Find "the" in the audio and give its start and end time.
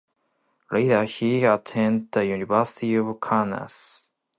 2.11-2.25